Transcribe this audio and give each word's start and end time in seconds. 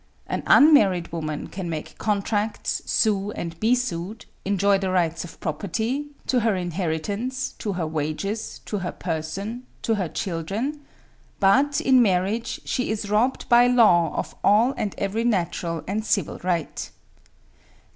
An 0.25 0.41
unmarried 0.47 1.11
woman 1.11 1.45
can 1.45 1.69
make 1.69 1.99
contracts, 1.99 2.81
sue 2.87 3.29
and 3.33 3.59
be 3.59 3.75
sued, 3.75 4.25
enjoy 4.45 4.79
the 4.79 4.89
rights 4.89 5.23
of 5.23 5.39
property, 5.39 6.07
to 6.25 6.39
her 6.39 6.55
inheritance 6.55 7.53
to 7.59 7.73
her 7.73 7.85
wages 7.85 8.61
to 8.65 8.79
her 8.79 8.91
person 8.91 9.67
to 9.83 9.93
her 9.93 10.09
children; 10.09 10.79
but, 11.39 11.79
in 11.79 12.01
marriage, 12.01 12.61
she 12.65 12.89
is 12.89 13.11
robbed 13.11 13.47
by 13.47 13.67
law 13.67 14.11
of 14.15 14.33
all 14.43 14.73
and 14.75 14.95
every 14.97 15.23
natural 15.23 15.83
and 15.87 16.03
civil 16.03 16.39
right. 16.43 16.89